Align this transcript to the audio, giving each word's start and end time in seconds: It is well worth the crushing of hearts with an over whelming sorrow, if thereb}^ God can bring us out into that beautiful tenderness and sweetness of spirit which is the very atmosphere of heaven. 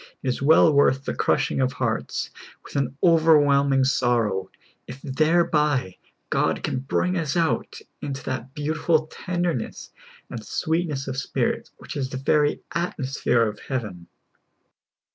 It 0.23 0.29
is 0.29 0.41
well 0.41 0.73
worth 0.73 1.05
the 1.05 1.13
crushing 1.13 1.61
of 1.61 1.73
hearts 1.73 2.31
with 2.63 2.75
an 2.75 2.97
over 3.03 3.37
whelming 3.37 3.83
sorrow, 3.83 4.49
if 4.87 4.99
thereb}^ 5.03 5.99
God 6.31 6.63
can 6.63 6.79
bring 6.79 7.15
us 7.19 7.37
out 7.37 7.79
into 8.01 8.23
that 8.23 8.55
beautiful 8.55 9.05
tenderness 9.05 9.91
and 10.27 10.43
sweetness 10.43 11.07
of 11.07 11.17
spirit 11.17 11.69
which 11.77 11.95
is 11.95 12.09
the 12.09 12.17
very 12.17 12.61
atmosphere 12.73 13.43
of 13.47 13.59
heaven. 13.59 14.07